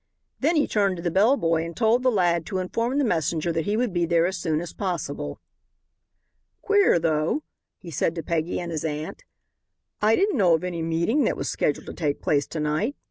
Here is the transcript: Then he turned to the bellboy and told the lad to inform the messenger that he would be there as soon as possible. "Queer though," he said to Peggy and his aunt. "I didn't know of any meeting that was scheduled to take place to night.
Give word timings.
Then 0.39 0.55
he 0.55 0.65
turned 0.65 0.95
to 0.95 1.03
the 1.03 1.11
bellboy 1.11 1.63
and 1.63 1.77
told 1.77 2.01
the 2.01 2.09
lad 2.09 2.43
to 2.47 2.57
inform 2.57 2.97
the 2.97 3.03
messenger 3.03 3.51
that 3.51 3.65
he 3.65 3.77
would 3.77 3.93
be 3.93 4.07
there 4.07 4.25
as 4.25 4.35
soon 4.35 4.59
as 4.59 4.73
possible. 4.73 5.39
"Queer 6.63 6.97
though," 6.97 7.43
he 7.77 7.91
said 7.91 8.15
to 8.15 8.23
Peggy 8.23 8.59
and 8.59 8.71
his 8.71 8.83
aunt. 8.83 9.23
"I 10.01 10.15
didn't 10.15 10.37
know 10.39 10.55
of 10.55 10.63
any 10.63 10.81
meeting 10.81 11.23
that 11.25 11.37
was 11.37 11.51
scheduled 11.51 11.85
to 11.85 11.93
take 11.93 12.19
place 12.19 12.47
to 12.47 12.59
night. 12.59 12.95